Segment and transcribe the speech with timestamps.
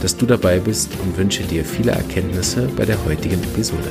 [0.00, 3.90] dass du dabei bist und wünsche dir viele Erkenntnisse bei der heutigen Episode.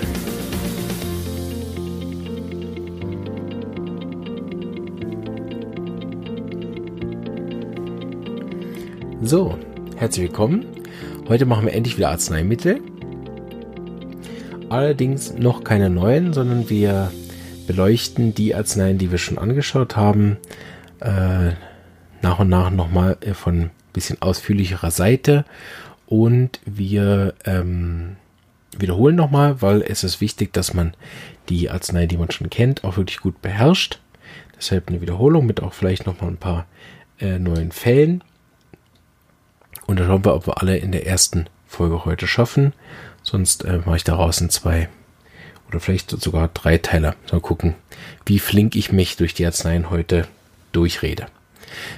[9.21, 9.57] So,
[9.97, 10.65] herzlich willkommen.
[11.27, 12.81] Heute machen wir endlich wieder Arzneimittel.
[14.69, 17.11] Allerdings noch keine neuen, sondern wir
[17.67, 20.37] beleuchten die Arzneien, die wir schon angeschaut haben,
[21.01, 21.51] äh,
[22.23, 25.45] nach und nach nochmal von ein bisschen ausführlicherer Seite
[26.09, 28.15] und wir ähm,
[28.75, 30.95] wiederholen nochmal, weil es ist wichtig, dass man
[31.49, 33.99] die Arznei, die man schon kennt, auch wirklich gut beherrscht.
[34.57, 36.65] Deshalb eine Wiederholung mit auch vielleicht nochmal ein paar
[37.19, 38.23] äh, neuen Fällen.
[39.85, 42.73] Und dann schauen wir, ob wir alle in der ersten Folge heute schaffen.
[43.21, 44.89] Sonst äh, mache ich daraus in zwei
[45.67, 47.13] oder vielleicht sogar drei Teile.
[47.31, 47.75] Mal gucken,
[48.25, 50.27] wie flink ich mich durch die Arzneien heute
[50.71, 51.27] durchrede.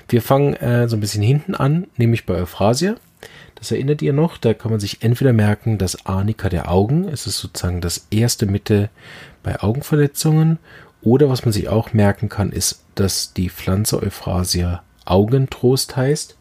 [0.09, 2.97] Wir fangen äh, so ein bisschen hinten an, nämlich bei Euphrasia.
[3.55, 7.27] Das erinnert ihr noch, da kann man sich entweder merken, dass Arnika der Augen, es
[7.27, 8.89] ist sozusagen das erste Mittel
[9.43, 10.57] bei Augenverletzungen,
[11.03, 16.37] oder was man sich auch merken kann, ist, dass die Pflanze Euphrasia Augentrost heißt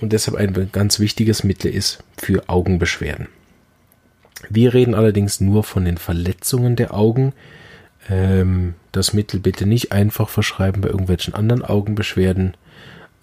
[0.00, 3.28] und deshalb ein ganz wichtiges Mittel ist für Augenbeschwerden.
[4.50, 7.32] Wir reden allerdings nur von den Verletzungen der Augen.
[8.10, 12.56] Ähm, das Mittel bitte nicht einfach verschreiben bei irgendwelchen anderen Augenbeschwerden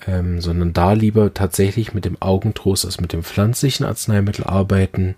[0.07, 5.15] ähm, sondern da lieber tatsächlich mit dem Augentrost als mit dem pflanzlichen Arzneimittel arbeiten.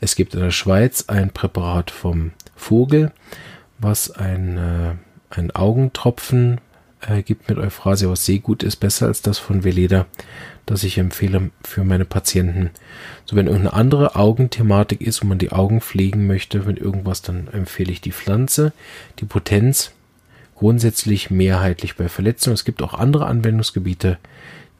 [0.00, 3.12] Es gibt in der Schweiz ein Präparat vom Vogel,
[3.78, 4.94] was ein, äh,
[5.30, 6.60] ein Augentropfen
[7.00, 10.06] äh, gibt mit Euphrasia, was sehr gut ist, besser als das von Veleda,
[10.66, 12.70] das ich empfehle für meine Patienten.
[13.24, 17.48] So, wenn irgendeine andere Augenthematik ist und man die Augen pflegen möchte mit irgendwas, dann
[17.48, 18.72] empfehle ich die Pflanze.
[19.20, 19.92] Die Potenz
[20.56, 22.54] grundsätzlich mehrheitlich bei Verletzungen.
[22.54, 24.18] Es gibt auch andere Anwendungsgebiete,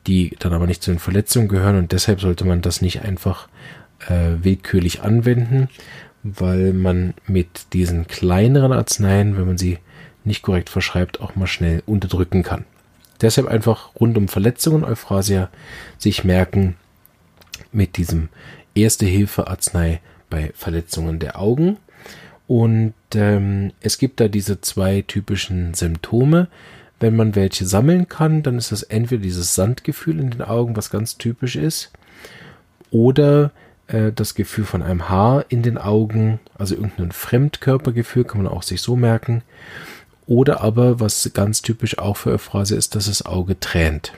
[0.06, 3.48] die dann aber nicht zu den Verletzungen gehören und deshalb sollte man das nicht einfach
[4.08, 5.68] äh, willkürlich anwenden,
[6.22, 9.78] weil man mit diesen kleineren Arzneien, wenn man sie
[10.24, 12.64] nicht korrekt verschreibt, auch mal schnell unterdrücken kann.
[13.20, 15.48] Deshalb einfach rund um Verletzungen Euphrasia
[15.98, 16.76] sich merken
[17.72, 18.28] mit diesem
[18.74, 21.78] Erste-Hilfe-Arznei bei Verletzungen der Augen
[22.46, 26.48] und ähm, es gibt da diese zwei typischen Symptome.
[27.00, 30.90] Wenn man welche sammeln kann, dann ist das entweder dieses Sandgefühl in den Augen, was
[30.90, 31.90] ganz typisch ist,
[32.90, 33.50] oder
[33.88, 38.62] äh, das Gefühl von einem Haar in den Augen, also irgendein Fremdkörpergefühl, kann man auch
[38.62, 39.42] sich so merken.
[40.26, 44.12] Oder aber, was ganz typisch auch für Euphrasie ist, dass das Auge tränt.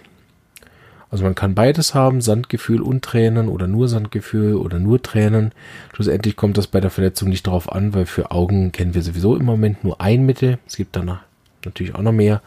[1.10, 5.52] Also man kann beides haben, Sandgefühl und Tränen oder nur Sandgefühl oder nur Tränen.
[5.94, 9.36] Schlussendlich kommt das bei der Verletzung nicht darauf an, weil für Augen kennen wir sowieso
[9.36, 10.58] im Moment nur ein Mittel.
[10.66, 11.22] Es gibt danach
[11.64, 12.42] natürlich auch noch mehr.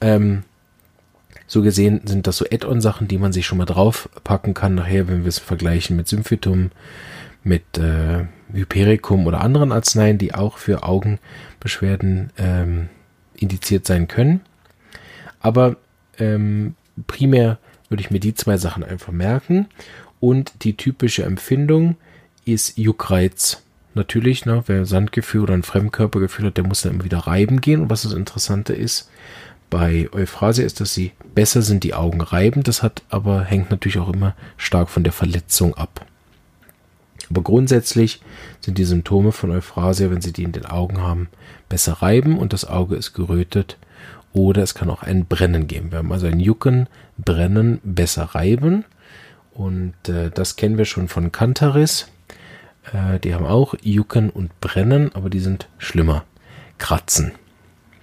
[0.00, 0.42] Ähm,
[1.46, 5.22] so gesehen sind das so Add-on-Sachen, die man sich schon mal draufpacken kann nachher, wenn
[5.22, 6.70] wir es vergleichen mit Symphytum,
[7.44, 12.88] mit äh, Hypericum oder anderen Arzneien, die auch für Augenbeschwerden ähm,
[13.36, 14.40] indiziert sein können.
[15.40, 15.76] Aber
[16.18, 16.74] ähm,
[17.06, 17.58] primär
[17.92, 19.66] würde ich mir die zwei Sachen einfach merken.
[20.18, 21.96] Und die typische Empfindung
[22.44, 23.62] ist Juckreiz.
[23.94, 27.82] Natürlich, ne, wer Sandgefühl oder ein Fremdkörpergefühl hat, der muss dann immer wieder reiben gehen.
[27.82, 29.10] Und was das Interessante ist,
[29.68, 32.62] bei Euphrasia ist, dass sie besser sind, die Augen reiben.
[32.62, 36.06] Das hat aber, hängt natürlich auch immer stark von der Verletzung ab.
[37.30, 38.20] Aber grundsätzlich
[38.60, 41.28] sind die Symptome von Euphrasia, wenn sie die in den Augen haben,
[41.68, 43.78] besser reiben und das Auge ist gerötet
[44.32, 45.90] oder es kann auch ein Brennen geben.
[45.90, 46.88] Wir haben also ein Jucken,
[47.18, 48.84] Brennen, besser reiben.
[49.52, 52.08] Und äh, das kennen wir schon von Cantaris.
[52.92, 56.24] Äh, die haben auch Jucken und Brennen, aber die sind schlimmer.
[56.78, 57.32] Kratzen.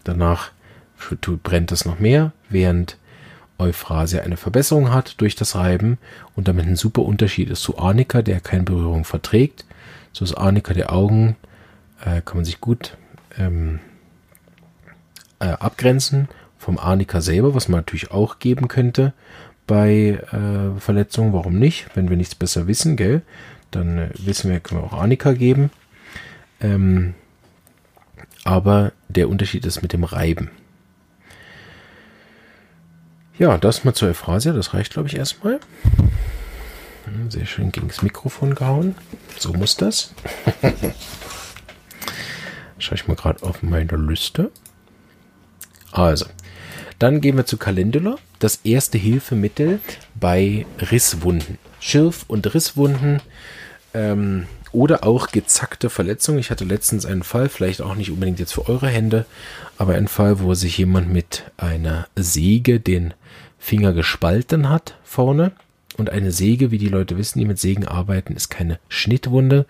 [0.03, 0.51] Danach
[1.43, 2.97] brennt es noch mehr, während
[3.57, 5.97] Euphrasia eine Verbesserung hat durch das Reiben
[6.35, 9.65] und damit ein super Unterschied ist zu Arnika, der keine Berührung verträgt.
[10.13, 11.35] So ist Arnika der Augen,
[12.03, 12.97] äh, kann man sich gut
[13.37, 13.79] ähm,
[15.39, 16.27] äh, abgrenzen
[16.57, 19.13] vom Arnika selber, was man natürlich auch geben könnte
[19.67, 21.33] bei äh, Verletzungen.
[21.33, 21.87] Warum nicht?
[21.95, 23.21] Wenn wir nichts besser wissen, gell?
[23.71, 25.69] Dann äh, wissen wir, können wir auch Arnika geben.
[26.59, 27.13] Ähm,
[28.43, 30.51] aber der Unterschied ist mit dem Reiben.
[33.37, 35.59] Ja, das mal zur Euphrasia, das reicht, glaube ich, erstmal.
[37.05, 38.95] Hm, sehr schön gegen das Mikrofon gehauen.
[39.37, 40.13] So muss das.
[42.79, 44.51] Schaue ich mal gerade auf meine Liste.
[45.91, 46.25] Also,
[46.99, 48.17] dann gehen wir zu Calendula.
[48.39, 49.79] Das erste Hilfemittel
[50.15, 51.57] bei Risswunden.
[51.79, 53.21] Schirf- und Risswunden
[53.93, 56.39] ähm, oder auch gezackte Verletzungen.
[56.39, 59.25] Ich hatte letztens einen Fall, vielleicht auch nicht unbedingt jetzt für eure Hände,
[59.77, 63.13] aber einen Fall, wo sich jemand mit einer Säge den
[63.57, 65.53] Finger gespalten hat vorne.
[65.97, 69.65] Und eine Säge, wie die Leute wissen, die mit Sägen arbeiten, ist keine Schnittwunde,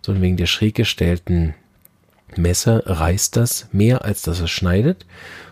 [0.00, 1.54] sondern wegen der schräg gestellten
[2.36, 5.06] Messer reißt das mehr, als dass es schneidet.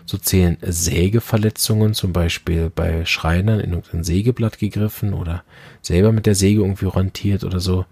[0.05, 5.43] So zählen Sägeverletzungen, zum Beispiel bei Schreinern in irgendein Sägeblatt gegriffen oder
[5.81, 7.85] selber mit der Säge irgendwie rantiert oder so,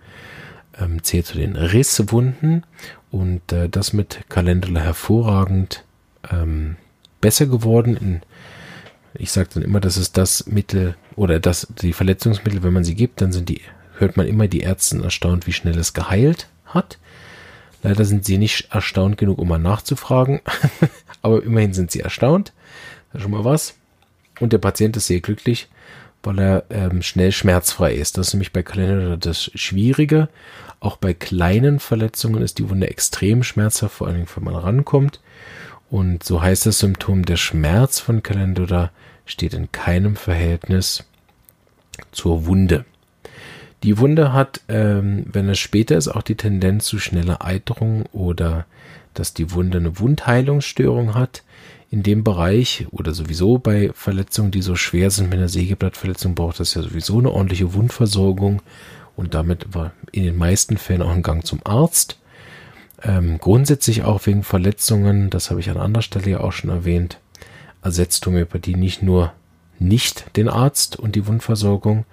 [0.79, 2.63] ähm, zählt zu den Risswunden
[3.11, 5.83] und äh, das mit Calendula hervorragend
[6.29, 6.75] ähm,
[7.21, 7.95] besser geworden.
[7.95, 8.21] In,
[9.13, 12.95] ich sage dann immer, das ist das Mittel oder das die Verletzungsmittel, wenn man sie
[12.95, 13.61] gibt, dann sind die
[14.01, 16.97] hört man immer die Ärzte erstaunt, wie schnell es geheilt hat.
[17.83, 20.41] Leider sind sie nicht erstaunt genug, um mal nachzufragen.
[21.21, 22.53] Aber immerhin sind sie erstaunt.
[23.11, 23.75] Das ist schon mal was.
[24.39, 25.69] Und der Patient ist sehr glücklich,
[26.23, 28.17] weil er ähm, schnell schmerzfrei ist.
[28.17, 30.29] Das ist nämlich bei Kalender das Schwierige.
[30.79, 35.19] Auch bei kleinen Verletzungen ist die Wunde extrem schmerzhaft, vor allem wenn man rankommt.
[35.89, 38.91] Und so heißt das Symptom, der Schmerz von Calendula
[39.25, 41.03] steht in keinem Verhältnis
[42.11, 42.85] zur Wunde.
[43.83, 48.65] Die Wunde hat, ähm, wenn es später ist, auch die Tendenz zu schneller Eiterung oder
[49.13, 51.43] dass die Wunde eine Wundheilungsstörung hat.
[51.89, 56.61] In dem Bereich oder sowieso bei Verletzungen, die so schwer sind mit einer Sägeblattverletzung, braucht
[56.61, 58.61] das ja sowieso eine ordentliche Wundversorgung
[59.17, 62.17] und damit war in den meisten Fällen auch ein Gang zum Arzt.
[63.03, 67.19] Ähm, grundsätzlich auch wegen Verletzungen, das habe ich an anderer Stelle ja auch schon erwähnt,
[67.83, 69.33] ersetzt Homöopathie nicht nur
[69.81, 72.05] nicht den Arzt und die Wundversorgung,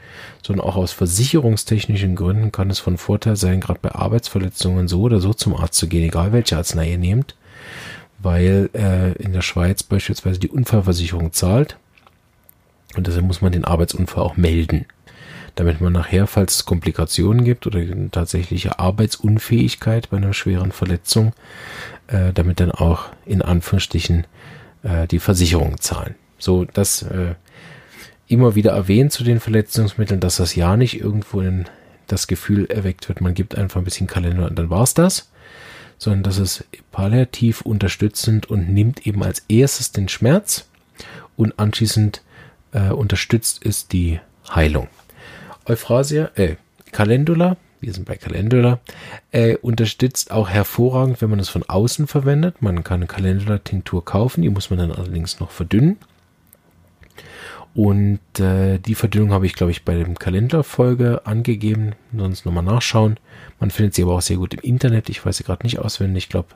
[0.43, 5.21] sondern auch aus versicherungstechnischen Gründen kann es von Vorteil sein, gerade bei Arbeitsverletzungen so oder
[5.21, 7.37] so zum Arzt zu gehen, egal welche Arznei ihr nehmt,
[8.19, 11.77] weil äh, in der Schweiz beispielsweise die Unfallversicherung zahlt
[12.97, 14.87] und deshalb muss man den Arbeitsunfall auch melden,
[15.55, 17.81] damit man nachher, falls es Komplikationen gibt oder
[18.11, 21.35] tatsächliche Arbeitsunfähigkeit bei einer schweren Verletzung,
[22.07, 24.27] äh, damit dann auch in Anführungsstrichen
[24.83, 26.15] äh, die Versicherung zahlen.
[26.39, 27.35] So, das äh,
[28.29, 31.67] immer wieder erwähnt zu den Verletzungsmitteln, dass das ja nicht irgendwo in
[32.07, 35.31] das Gefühl erweckt wird, man gibt einfach ein bisschen Kalender und dann war's das,
[35.99, 40.69] sondern dass es palliativ unterstützend und nimmt eben als erstes den Schmerz
[41.37, 42.23] und anschließend
[42.73, 44.21] äh, unterstützt ist die
[44.55, 44.89] Heilung.
[45.67, 46.57] Euphrasia, äh,
[46.93, 48.81] Calendula, wir sind bei Calendula,
[49.31, 52.63] äh, unterstützt auch hervorragend, wenn man es von außen verwendet.
[52.63, 55.99] Man kann eine Calendula-Tinktur kaufen, die muss man dann allerdings noch verdünnen.
[57.79, 61.93] Und äh, die Verdünnung habe ich, glaube ich, bei dem Kalenderfolge angegeben.
[62.13, 63.21] Sonst nochmal nachschauen.
[63.61, 65.09] Man findet sie aber auch sehr gut im Internet.
[65.09, 66.25] Ich weiß sie gerade nicht auswendig.
[66.25, 66.49] Ich glaube,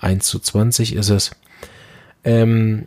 [0.00, 1.32] 1 zu 20 ist es.
[2.24, 2.86] Ähm,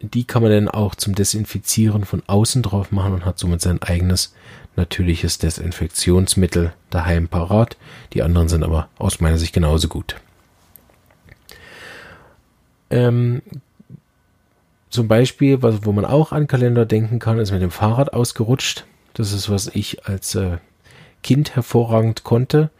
[0.00, 3.82] die kann man dann auch zum Desinfizieren von außen drauf machen und hat somit sein
[3.82, 4.32] eigenes
[4.76, 7.78] natürliches Desinfektionsmittel daheim parat.
[8.12, 10.14] Die anderen sind aber aus meiner Sicht genauso gut.
[12.90, 13.42] Ähm,
[14.90, 18.84] zum Beispiel, was, wo man auch an Kalender denken kann, ist mit dem Fahrrad ausgerutscht.
[19.14, 20.58] Das ist, was ich als äh,
[21.22, 22.70] Kind hervorragend konnte.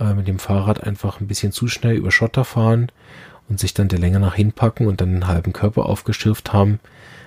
[0.00, 2.90] Äh, mit dem Fahrrad einfach ein bisschen zu schnell über Schotter fahren
[3.48, 6.80] und sich dann der Länge nach hinpacken und dann den halben Körper aufgeschürft haben.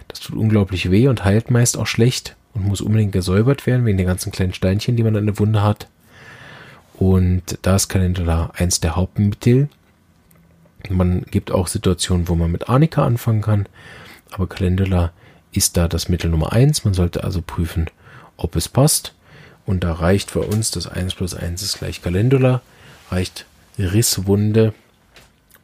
[0.09, 3.97] Das tut unglaublich weh und heilt meist auch schlecht und muss unbedingt gesäubert werden wegen
[3.97, 5.87] den ganzen kleinen Steinchen, die man an der Wunde hat.
[6.95, 9.69] Und da ist Kalender eins der Hauptmittel.
[10.89, 13.67] Man gibt auch Situationen, wo man mit Arnika anfangen kann
[14.31, 15.11] aber Calendula
[15.51, 16.83] ist da das Mittel Nummer 1.
[16.85, 17.89] Man sollte also prüfen,
[18.35, 19.13] ob es passt.
[19.65, 22.61] Und da reicht für uns das 1 plus 1 ist gleich Calendula,
[23.09, 23.45] reicht
[23.77, 24.73] Risswunde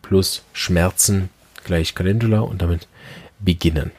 [0.01, 1.29] plus Schmerzen
[1.63, 2.87] gleich Calendula und damit
[3.39, 3.91] beginnen.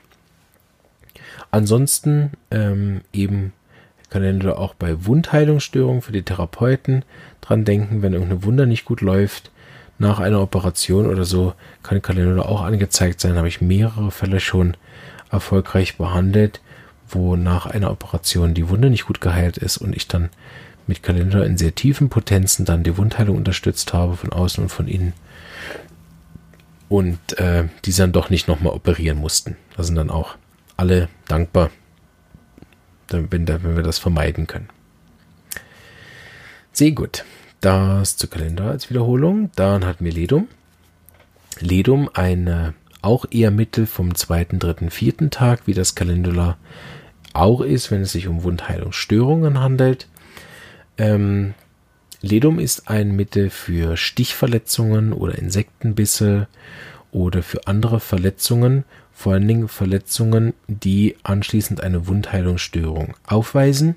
[1.50, 3.52] Ansonsten ähm, eben
[4.10, 7.04] Calendula auch bei Wundheilungsstörungen für die Therapeuten
[7.40, 9.50] dran denken, wenn irgendeine Wunde nicht gut läuft,
[9.98, 13.36] nach einer Operation oder so kann Calendula auch angezeigt sein.
[13.36, 14.76] Habe ich mehrere Fälle schon
[15.30, 16.60] erfolgreich behandelt,
[17.08, 20.30] wo nach einer Operation die Wunde nicht gut geheilt ist und ich dann
[20.86, 24.86] mit Kalender in sehr tiefen Potenzen dann die Wundheilung unterstützt habe von außen und von
[24.86, 25.14] innen
[26.88, 29.56] und äh, die dann doch nicht nochmal operieren mussten.
[29.76, 30.36] Da sind dann auch
[30.76, 31.70] alle dankbar,
[33.08, 34.68] wenn, wenn wir das vermeiden können.
[36.72, 37.24] Sehr gut
[37.64, 39.50] das zu Kalender als Wiederholung.
[39.56, 40.48] Dann hatten wir Ledum.
[41.60, 46.56] Ledum, ein äh, auch eher Mittel vom zweiten, dritten, vierten Tag, wie das Calendula
[47.32, 50.08] auch ist, wenn es sich um Wundheilungsstörungen handelt.
[50.98, 51.54] Ähm,
[52.20, 56.48] Ledum ist ein Mittel für Stichverletzungen oder Insektenbisse
[57.12, 63.96] oder für andere Verletzungen, vor allen Dingen Verletzungen, die anschließend eine Wundheilungsstörung aufweisen.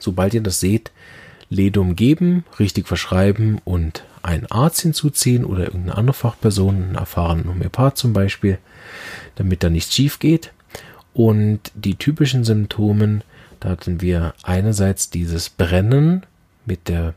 [0.00, 0.90] Sobald ihr das seht,
[1.48, 7.96] Ledum geben, richtig verschreiben und einen Arzt hinzuziehen oder irgendeine andere Fachperson, einen erfahrenen Homöopath
[7.96, 8.58] zum Beispiel,
[9.36, 10.52] damit da nichts schief geht.
[11.14, 13.22] Und die typischen Symptomen,
[13.60, 16.26] da hatten wir einerseits dieses Brennen
[16.66, 17.14] mit der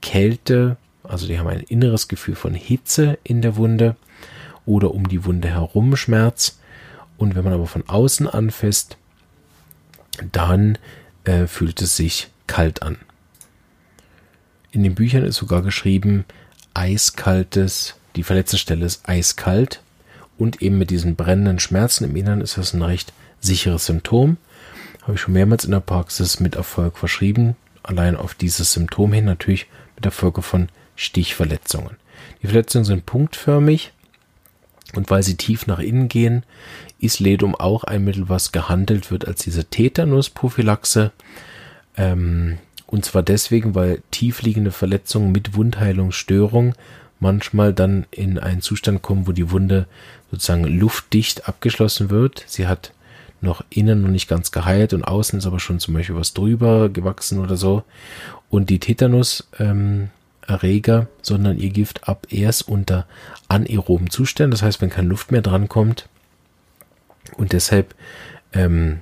[0.00, 3.96] Kälte, also die haben ein inneres Gefühl von Hitze in der Wunde
[4.66, 6.58] oder um die Wunde herum Schmerz.
[7.16, 8.96] Und wenn man aber von außen anfasst,
[10.32, 10.78] dann
[11.24, 12.96] äh, fühlt es sich kalt an.
[14.70, 16.24] In den Büchern ist sogar geschrieben,
[16.74, 19.82] eiskaltes, die verletzte Stelle ist eiskalt
[20.36, 24.36] und eben mit diesen brennenden Schmerzen im Innern ist das ein recht sicheres Symptom.
[25.02, 27.56] Habe ich schon mehrmals in der Praxis mit Erfolg verschrieben.
[27.82, 31.96] Allein auf dieses Symptom hin natürlich mit der Folge von Stichverletzungen.
[32.42, 33.92] Die Verletzungen sind punktförmig
[34.94, 36.44] und weil sie tief nach innen gehen,
[36.98, 41.12] ist Ledum auch ein Mittel, was gehandelt wird als diese Tetanusprophylaxe.
[41.96, 46.74] Ähm, und zwar deswegen, weil tiefliegende Verletzungen mit Wundheilungsstörung
[47.20, 49.86] manchmal dann in einen Zustand kommen, wo die Wunde
[50.30, 52.44] sozusagen luftdicht abgeschlossen wird.
[52.46, 52.94] Sie hat
[53.42, 56.88] noch innen noch nicht ganz geheilt und außen ist aber schon zum Beispiel was drüber
[56.88, 57.84] gewachsen oder so.
[58.48, 60.10] Und die Tetanus-Erreger,
[61.00, 63.06] ähm, sondern ihr Gift ab erst unter
[63.48, 66.08] anaeroben Zuständen, das heißt, wenn keine Luft mehr drankommt.
[67.36, 67.94] Und deshalb
[68.54, 69.00] ähm,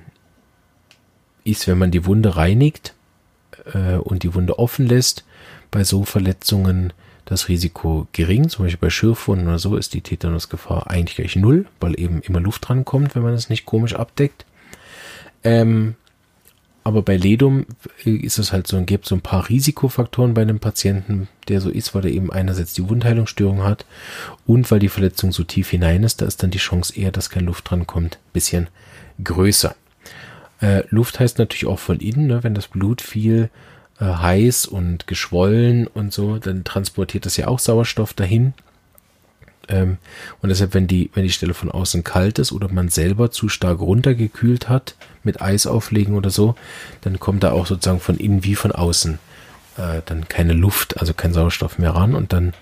[1.45, 2.93] ist, wenn man die Wunde reinigt,
[3.73, 5.25] äh, und die Wunde offen lässt,
[5.71, 6.93] bei so Verletzungen
[7.25, 8.49] das Risiko gering.
[8.49, 12.39] Zum Beispiel bei Schürfwunden oder so ist die Tetanusgefahr eigentlich gleich null, weil eben immer
[12.39, 14.45] Luft drankommt, wenn man es nicht komisch abdeckt.
[15.43, 15.95] Ähm,
[16.87, 17.65] aber bei Ledum
[18.05, 21.93] ist es halt so, gibt so ein paar Risikofaktoren bei einem Patienten, der so ist,
[21.93, 23.85] weil er eben einerseits die Wundheilungsstörung hat
[24.45, 27.29] und weil die Verletzung so tief hinein ist, da ist dann die Chance eher, dass
[27.29, 28.69] keine Luft drankommt, bisschen
[29.21, 29.75] größer.
[30.61, 32.43] Äh, Luft heißt natürlich auch von innen, ne?
[32.43, 33.49] wenn das Blut viel
[33.99, 38.53] äh, heiß und geschwollen und so, dann transportiert das ja auch Sauerstoff dahin.
[39.69, 39.97] Ähm,
[40.41, 43.49] und deshalb, wenn die, wenn die Stelle von außen kalt ist oder man selber zu
[43.49, 46.55] stark runtergekühlt hat, mit Eis auflegen oder so,
[47.01, 49.19] dann kommt da auch sozusagen von innen wie von außen
[49.77, 52.53] äh, dann keine Luft, also kein Sauerstoff mehr ran und dann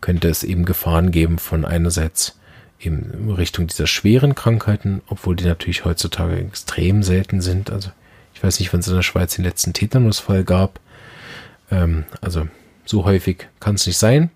[0.00, 2.38] könnte es eben Gefahren geben von einerseits
[2.84, 7.70] in Richtung dieser schweren Krankheiten, obwohl die natürlich heutzutage extrem selten sind.
[7.70, 7.90] Also
[8.34, 10.80] ich weiß nicht, wann es in der Schweiz den letzten Tetanusfall gab.
[11.70, 12.48] Ähm, also
[12.84, 14.30] so häufig kann es nicht sein.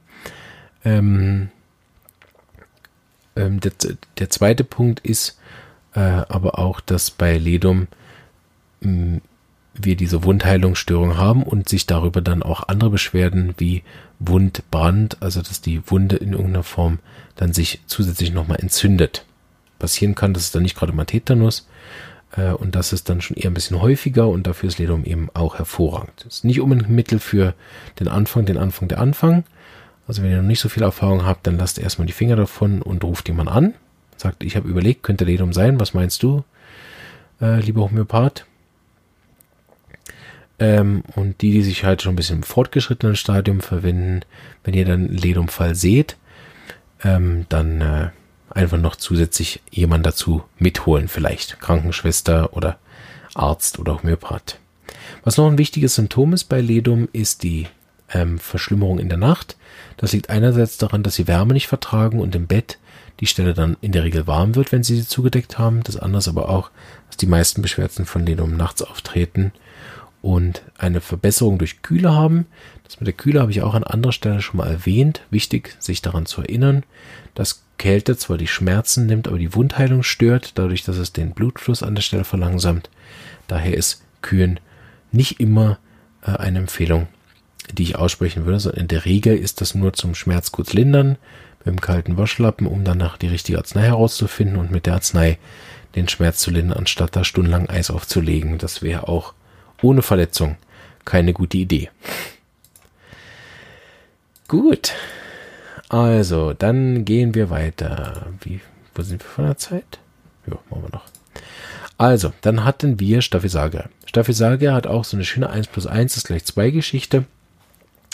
[0.85, 1.51] Ähm,
[3.35, 3.73] ähm, der,
[4.19, 5.39] der, zweite Punkt ist
[5.95, 7.89] äh, aber auch, dass bei Ledum
[9.79, 13.83] wir diese Wundheilungsstörung haben und sich darüber dann auch andere Beschwerden wie
[14.19, 16.99] Wundbrand, also dass die Wunde in irgendeiner Form
[17.37, 19.25] dann sich zusätzlich nochmal entzündet.
[19.79, 21.67] Passieren kann, dass es dann nicht gerade mal Tetanus
[22.37, 25.29] äh, und das ist dann schon eher ein bisschen häufiger und dafür ist Ledum eben
[25.35, 26.25] auch hervorragend.
[26.25, 27.55] Das ist nicht unbedingt ein Mittel für
[28.01, 29.45] den Anfang, den Anfang der Anfang.
[30.09, 32.81] Also wenn ihr noch nicht so viel Erfahrung habt, dann lasst erstmal die Finger davon
[32.83, 33.75] und ruft jemand an.
[34.17, 36.45] Sagt, ich habe überlegt, könnte Ledum sein, was meinst du,
[37.41, 38.47] äh, lieber Homöopath?
[40.59, 44.21] Ähm, und die, die sich halt schon ein bisschen im fortgeschrittenen Stadium verwenden,
[44.65, 46.17] wenn ihr dann Ledumfall seht,
[47.05, 48.11] ähm, dann äh,
[48.51, 52.79] einfach noch zusätzlich jemand dazu mitholen, vielleicht Krankenschwester oder
[53.35, 54.59] Arzt oder Homöopath.
[55.25, 57.67] Was noch ein wichtiges Symptom ist bei Ledum, ist die
[58.13, 59.57] ähm, Verschlimmerung in der Nacht.
[59.99, 62.79] Das liegt einerseits daran, dass sie Wärme nicht vertragen und im Bett
[63.21, 65.83] die Stelle dann in der Regel warm wird, wenn sie sie zugedeckt haben.
[65.83, 66.71] Das andere aber auch,
[67.09, 69.53] dass die meisten Beschwerden von Ledum nachts auftreten
[70.27, 72.47] und eine Verbesserung durch Kühle haben.
[72.83, 75.23] Das mit der Kühle habe ich auch an anderer Stelle schon mal erwähnt.
[75.31, 76.83] Wichtig, sich daran zu erinnern,
[77.35, 81.85] dass Kälte zwar die Schmerzen nimmt, aber die Wundheilung stört, dadurch, dass es den Blutfluss
[81.85, 82.91] an der Stelle verlangsamt.
[83.47, 84.59] Daher ist Kühlen
[85.13, 85.79] nicht immer
[86.23, 87.07] äh, eine Empfehlung,
[87.73, 91.19] die ich aussprechen würde, sondern in der Regel ist das nur zum Schmerz kurz lindern,
[91.61, 95.39] mit dem kalten Waschlappen, um danach die richtige Arznei herauszufinden und mit der Arznei
[95.95, 98.59] den Schmerz zu lindern, anstatt da stundenlang Eis aufzulegen.
[98.59, 99.35] Das wäre auch
[99.87, 100.57] ohne Verletzung
[101.05, 101.91] keine gute Idee.
[104.49, 104.93] Gut.
[105.89, 108.27] Also, dann gehen wir weiter.
[108.41, 108.61] Wie,
[108.95, 109.99] wo sind wir von der Zeit?
[110.47, 111.05] Ja, machen wir noch.
[111.97, 113.89] Also, dann hatten wir Staphysaga.
[114.05, 117.25] Staphysaga hat auch so eine schöne 1 plus 1 ist gleich 2 Geschichte,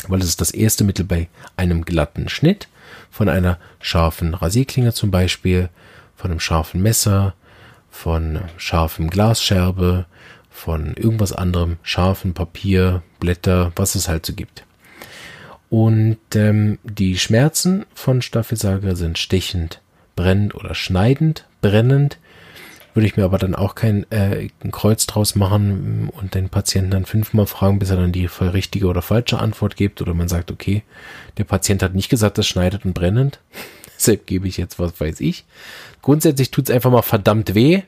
[0.07, 2.69] weil es ist das erste Mittel bei einem glatten Schnitt,
[3.11, 5.71] von einer scharfen Rasierklinge zum Beispiel,
[6.17, 7.35] von einem scharfen Messer,
[7.91, 10.07] von scharfem Glasscherbe,
[10.53, 14.65] von irgendwas anderem, scharfen Papier, Blätter, was es halt so gibt.
[15.73, 19.81] Und ähm, die Schmerzen von Staphysaga sind stechend,
[20.17, 22.19] brennend oder schneidend, brennend.
[22.93, 26.91] Würde ich mir aber dann auch kein äh, ein Kreuz draus machen und den Patienten
[26.91, 30.03] dann fünfmal fragen, bis er dann die richtige oder falsche Antwort gibt.
[30.03, 30.83] Oder man sagt, okay,
[31.39, 33.41] der Patient hat nicht gesagt, das schneidet und brennend.
[33.97, 35.47] Deshalb gebe ich jetzt, was weiß ich.
[36.03, 37.83] Grundsätzlich tut es einfach mal verdammt weh.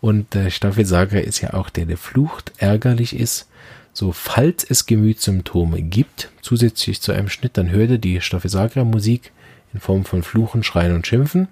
[0.00, 3.48] Und der Staphysaga ist ja auch der, der flucht, ärgerlich ist.
[3.92, 9.32] So, falls es Gemütssymptome gibt, zusätzlich zu einem Schnitt, dann hört ihr die Staphysagra-Musik
[9.74, 11.48] in Form von Fluchen, Schreien und Schimpfen.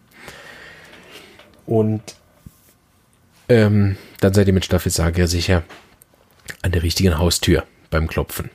[1.67, 2.03] Und
[3.49, 5.63] ähm, dann seid ihr mit Staphysagra sicher
[6.63, 8.51] an der richtigen Haustür beim Klopfen.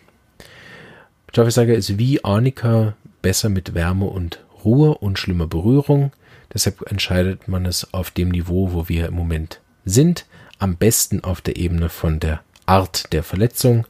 [1.32, 6.12] Staphysagra ist wie Arnika besser mit Wärme und Ruhe und schlimmer Berührung.
[6.54, 10.26] Deshalb entscheidet man es auf dem Niveau, wo wir im Moment sind.
[10.60, 13.86] Am besten auf der Ebene von der Art der Verletzung,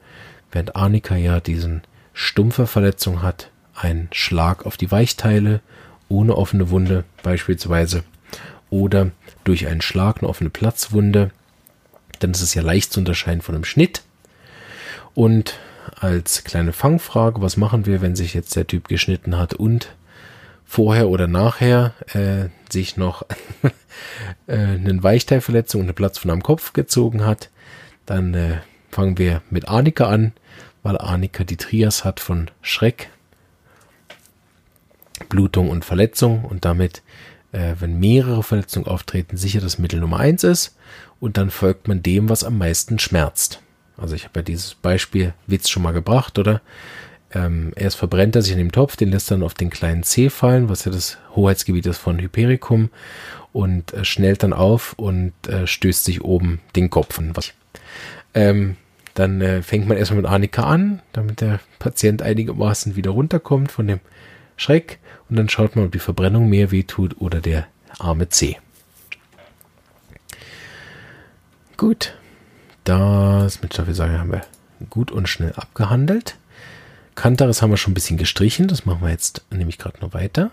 [0.52, 1.82] während Arnika ja diesen
[2.14, 5.62] stumpfe Verletzung hat, ein Schlag auf die Weichteile
[6.10, 8.04] ohne offene Wunde beispielsweise
[8.70, 9.12] oder
[9.44, 11.32] durch einen Schlag eine offene Platzwunde,
[12.20, 14.02] dann ist es ja leicht zu unterscheiden von einem Schnitt.
[15.14, 15.60] Und
[16.00, 19.90] als kleine Fangfrage, was machen wir, wenn sich jetzt der Typ geschnitten hat und
[20.66, 23.24] vorher oder nachher äh, sich noch
[24.48, 27.50] äh, eine Weichteilverletzung und eine Platzwunde am Kopf gezogen hat?
[28.06, 28.58] Dann äh,
[28.90, 30.34] fangen wir mit Arnika an,
[30.82, 33.10] weil Arnika die Trias hat von Schreck,
[35.30, 37.02] Blutung und Verletzung und damit,
[37.52, 40.76] äh, wenn mehrere Verletzungen auftreten, sicher das Mittel Nummer eins ist
[41.20, 43.62] und dann folgt man dem, was am meisten schmerzt.
[43.98, 46.62] Also ich habe ja dieses Beispiel Witz schon mal gebracht, oder?
[47.34, 50.30] Ähm, erst verbrennt er sich in dem Topf, den lässt dann auf den kleinen C
[50.30, 52.90] fallen, was ja das Hoheitsgebiet ist von Hypericum
[53.52, 57.34] und äh, schnellt dann auf und äh, stößt sich oben den Kopf an.
[58.34, 58.78] Ähm,
[59.14, 63.88] dann äh, fängt man erstmal mit Arnika an, damit der Patient einigermaßen wieder runterkommt von
[63.88, 64.00] dem
[64.58, 65.00] Schreck.
[65.30, 67.68] Und dann schaut man, ob die Verbrennung mehr wehtut oder der
[68.00, 68.58] arme C.
[71.78, 72.16] Gut.
[72.84, 74.42] Das mit Staffelsager haben wir
[74.90, 76.36] gut und schnell abgehandelt.
[77.16, 78.68] Kantaris haben wir schon ein bisschen gestrichen.
[78.68, 80.52] Das machen wir jetzt nämlich gerade noch weiter.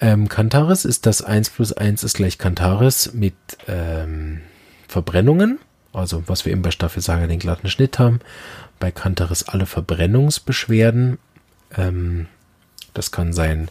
[0.00, 3.34] Ähm, Kantaris ist das 1 plus 1 ist gleich Kantaris mit
[3.68, 4.40] ähm,
[4.88, 5.58] Verbrennungen.
[5.92, 8.20] Also was wir eben bei Staffelsager den glatten Schnitt haben.
[8.80, 11.18] Bei Kantaris alle Verbrennungsbeschwerden.
[11.76, 12.26] Ähm,
[12.92, 13.68] das kann sein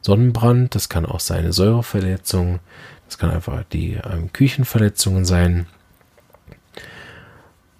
[0.00, 2.60] Sonnenbrand, das kann auch seine Säureverletzung,
[3.06, 5.66] das kann einfach die ähm, Küchenverletzungen sein.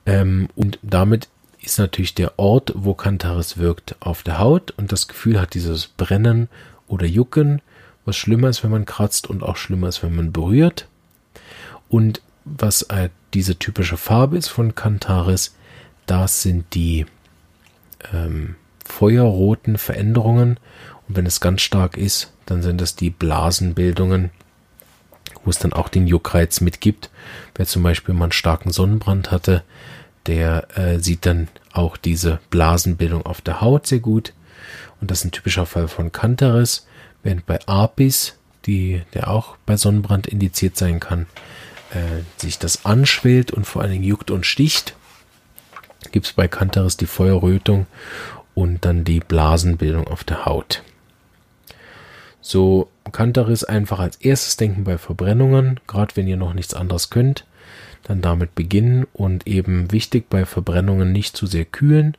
[0.04, 1.28] Ähm, und damit
[1.62, 5.86] ist natürlich der Ort, wo Kantaris wirkt, auf der Haut und das Gefühl hat dieses
[5.86, 6.48] Brennen
[6.86, 7.62] oder Jucken,
[8.04, 10.86] was schlimmer ist, wenn man kratzt und auch schlimmer ist, wenn man berührt.
[11.88, 15.54] Und was äh, diese typische Farbe ist von Kantaris,
[16.06, 17.06] das sind die
[18.12, 20.58] ähm, feuerroten Veränderungen.
[21.08, 24.30] Und wenn es ganz stark ist, dann sind es die Blasenbildungen,
[25.44, 27.10] wo es dann auch den Juckreiz mitgibt.
[27.54, 29.62] Wer zum Beispiel mal einen starken Sonnenbrand hatte,
[30.26, 34.32] der äh, sieht dann auch diese Blasenbildung auf der Haut sehr gut.
[35.00, 36.86] Und das ist ein typischer Fall von Cantaris,
[37.22, 41.26] während bei Apis, die, der auch bei Sonnenbrand indiziert sein kann,
[41.92, 44.94] äh, sich das anschwillt und vor allen Dingen juckt und sticht.
[46.12, 47.86] Gibt es bei Cantaris die Feuerrötung
[48.54, 50.82] und dann die Blasenbildung auf der Haut.
[52.42, 57.44] So Cantaris einfach als erstes denken bei Verbrennungen, gerade wenn ihr noch nichts anderes könnt
[58.02, 62.16] dann damit beginnen und eben wichtig bei Verbrennungen nicht zu sehr kühlen,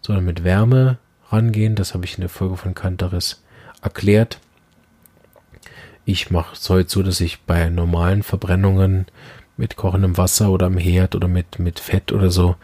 [0.00, 0.98] sondern mit Wärme
[1.30, 1.74] rangehen.
[1.74, 3.42] Das habe ich in der Folge von Kantaris
[3.82, 4.38] erklärt.
[6.04, 9.06] Ich mache es heute so, dass ich bei normalen Verbrennungen
[9.56, 12.56] mit kochendem Wasser oder am Herd oder mit, mit Fett oder so,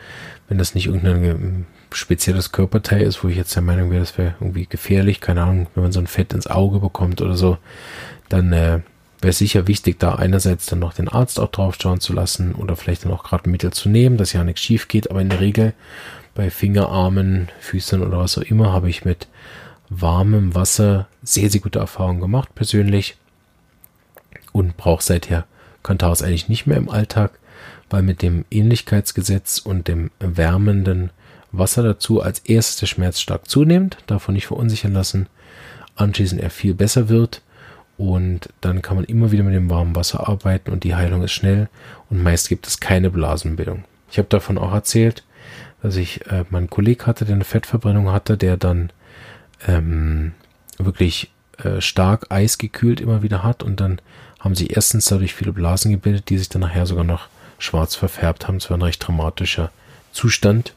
[0.49, 4.35] wenn das nicht irgendein spezielles Körperteil ist, wo ich jetzt der Meinung wäre, das wäre
[4.41, 7.59] irgendwie gefährlich, keine Ahnung, wenn man so ein Fett ins Auge bekommt oder so,
[8.29, 8.81] dann äh,
[9.23, 12.77] wäre sicher wichtig, da einerseits dann noch den Arzt auch drauf schauen zu lassen oder
[12.77, 15.11] vielleicht dann auch gerade Mittel zu nehmen, dass ja nichts schief geht.
[15.11, 15.75] Aber in der Regel
[16.35, 19.29] bei Fingerarmen, Füßen oder was auch immer habe ich mit
[19.89, 23.17] warmem Wasser sehr, sehr gute Erfahrungen gemacht persönlich
[24.53, 25.47] und brauche seither
[25.83, 27.39] Kantaris eigentlich nicht mehr im Alltag,
[27.91, 31.11] weil mit dem Ähnlichkeitsgesetz und dem wärmenden
[31.53, 35.27] Wasser dazu als erstes der Schmerz stark zunimmt, davon nicht verunsichern lassen,
[35.97, 37.43] anschließend er viel besser wird
[37.99, 41.33] und dann kann man immer wieder mit dem warmen Wasser arbeiten und die Heilung ist
[41.33, 41.69] schnell
[42.11, 43.85] und meist gibt es keine Blasenbildung.
[44.11, 45.25] Ich habe davon auch erzählt,
[45.83, 48.91] dass ich äh, meinen Kollegen hatte, der eine Fettverbrennung hatte, der dann
[49.67, 50.33] ähm,
[50.79, 54.01] wirklich äh, stark eisgekühlt immer wieder hat und dann
[54.41, 57.29] haben sich erstens dadurch viele Blasen gebildet, die sich dann nachher sogar noch
[57.59, 58.59] schwarz verfärbt haben.
[58.59, 59.71] Das war ein recht dramatischer
[60.13, 60.75] Zustand.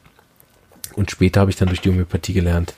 [0.94, 2.74] Und später habe ich dann durch die Homöopathie gelernt,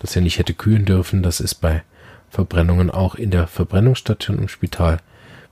[0.00, 1.22] dass er nicht hätte kühlen dürfen.
[1.22, 1.82] Das ist bei
[2.32, 5.00] Verbrennungen auch in der Verbrennungsstation im Spital.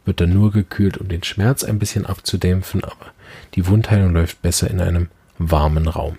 [0.06, 3.12] Wird dann nur gekühlt, um den Schmerz ein bisschen abzudämpfen, aber
[3.54, 6.16] die Wundheilung läuft besser in einem warmen Raum.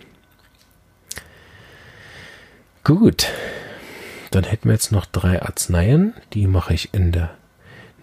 [2.84, 3.28] Gut,
[4.30, 7.32] dann hätten wir jetzt noch drei Arzneien, die mache ich in der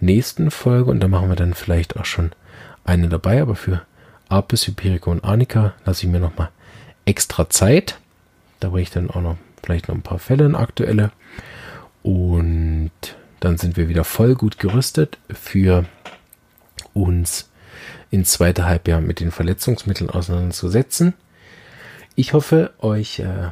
[0.01, 2.31] nächsten Folge und da machen wir dann vielleicht auch schon
[2.83, 3.83] eine dabei, aber für
[4.27, 6.49] Apis, Hyperica und Arnica lasse ich mir nochmal
[7.05, 7.99] extra Zeit.
[8.59, 11.11] Da bringe ich dann auch noch vielleicht noch ein paar Fälle in aktuelle
[12.03, 12.91] und
[13.39, 15.85] dann sind wir wieder voll gut gerüstet für
[16.93, 17.49] uns
[18.11, 21.13] ins zweite Halbjahr mit den Verletzungsmitteln auseinanderzusetzen.
[22.15, 23.51] Ich hoffe, euch äh,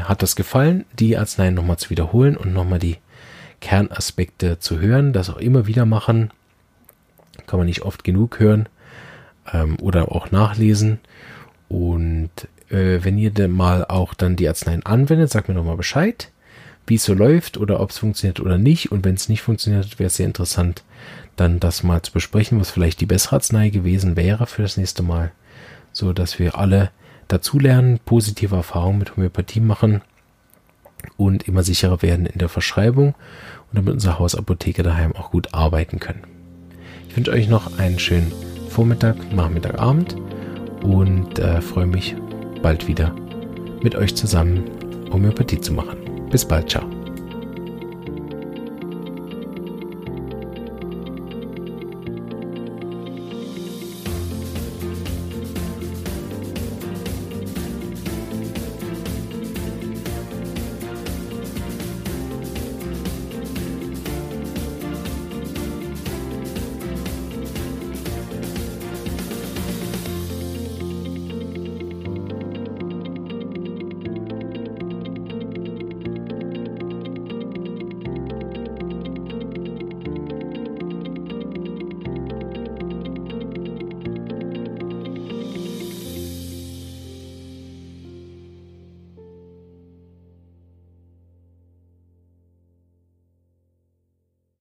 [0.00, 2.98] hat das gefallen, die Arzneien nochmal zu wiederholen und nochmal die
[3.60, 6.30] Kernaspekte zu hören, das auch immer wieder machen.
[7.46, 8.68] Kann man nicht oft genug hören
[9.52, 11.00] ähm, oder auch nachlesen.
[11.68, 12.30] Und
[12.68, 16.30] äh, wenn ihr denn mal auch dann die Arzneien anwendet, sagt mir nochmal Bescheid
[16.88, 18.90] wie es so läuft oder ob es funktioniert oder nicht.
[18.92, 20.82] Und wenn es nicht funktioniert, wäre es sehr interessant,
[21.36, 25.02] dann das mal zu besprechen, was vielleicht die bessere Arznei gewesen wäre für das nächste
[25.02, 25.32] Mal,
[25.92, 26.90] so dass wir alle
[27.28, 30.02] dazulernen, positive Erfahrungen mit Homöopathie machen
[31.16, 36.00] und immer sicherer werden in der Verschreibung und damit unsere Hausapotheke daheim auch gut arbeiten
[36.00, 36.24] können.
[37.08, 38.32] Ich wünsche euch noch einen schönen
[38.68, 40.16] Vormittag, Nachmittag, Abend
[40.82, 42.16] und äh, freue mich
[42.62, 43.14] bald wieder
[43.82, 44.64] mit euch zusammen
[45.12, 46.07] Homöopathie zu machen.
[46.30, 46.97] Bis bald, ciao.